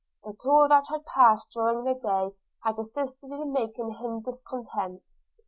But 0.23 0.37
all 0.47 0.67
that 0.67 0.85
had 0.89 1.05
passed 1.05 1.51
during 1.51 1.83
the 1.83 1.93
day, 1.93 2.35
had 2.63 2.79
assisted 2.79 3.29
in 3.29 3.53
making 3.53 3.91
him 3.93 4.21
discontented. 4.21 5.03